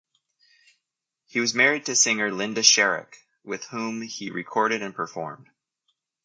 He 1.27 1.39
was 1.39 1.53
married 1.53 1.85
to 1.85 1.95
singer 1.95 2.31
Linda 2.31 2.61
Sharrock, 2.61 3.17
with 3.43 3.65
whom 3.65 4.01
he 4.01 4.31
recorded 4.31 4.81
and 4.81 4.95
performed. 4.95 5.47